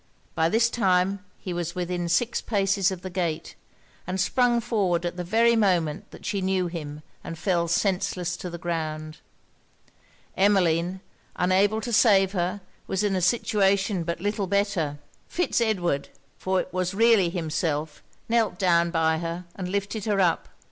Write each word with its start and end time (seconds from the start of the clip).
By 0.33 0.49
this 0.49 0.67
time 0.71 1.23
he 1.37 1.53
was 1.53 1.75
within 1.75 2.09
six 2.09 2.41
paces 2.41 2.89
of 2.89 3.03
the 3.03 3.09
gate; 3.11 3.53
and 4.07 4.19
sprung 4.19 4.59
forward 4.59 5.05
at 5.05 5.15
the 5.15 5.23
very 5.23 5.55
moment 5.55 6.09
that 6.09 6.25
she 6.25 6.41
knew 6.41 6.65
him, 6.65 7.03
and 7.23 7.37
fell 7.37 7.67
senseless 7.67 8.43
on 8.43 8.51
the 8.51 8.57
ground. 8.57 9.19
Emmeline, 10.35 11.01
unable 11.35 11.81
to 11.81 11.93
save 11.93 12.31
her, 12.31 12.61
was 12.87 13.03
in 13.03 13.15
a 13.15 13.21
situation 13.21 14.03
but 14.03 14.19
little 14.19 14.47
better. 14.47 14.97
Fitz 15.27 15.61
Edward, 15.61 16.09
for 16.35 16.59
it 16.59 16.73
was 16.73 16.95
really 16.95 17.29
himself, 17.29 18.01
knelt 18.27 18.57
down 18.57 18.89
by 18.89 19.19
her, 19.19 19.45
and 19.55 19.69
lifted 19.69 20.05
her 20.05 20.19
up. 20.19 20.47